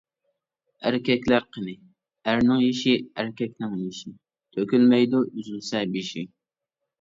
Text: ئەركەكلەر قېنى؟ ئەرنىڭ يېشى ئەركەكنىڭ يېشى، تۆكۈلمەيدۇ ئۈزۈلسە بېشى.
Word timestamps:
ئەركەكلەر 0.89 1.43
قېنى؟ 1.57 1.75
ئەرنىڭ 2.33 2.61
يېشى 2.63 2.95
ئەركەكنىڭ 3.03 3.77
يېشى، 3.83 4.15
تۆكۈلمەيدۇ 4.57 5.23
ئۈزۈلسە 5.29 5.85
بېشى. 5.93 6.27